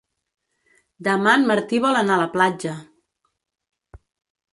Demà 1.07 1.35
en 1.39 1.43
Martí 1.51 1.81
vol 1.83 1.99
anar 1.99 2.15
a 2.15 2.21
la 2.21 2.31
platja. 2.37 2.73